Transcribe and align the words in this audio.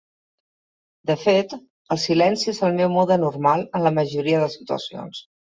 De 1.09 1.15
fet, 1.25 1.53
El 1.95 2.01
silenci 2.05 2.49
és 2.55 2.63
el 2.71 2.75
meu 2.81 2.91
mode 2.97 3.21
normal 3.27 3.65
en 3.81 3.89
la 3.89 3.95
majoria 4.01 4.45
de 4.47 4.53
situacions. 4.59 5.25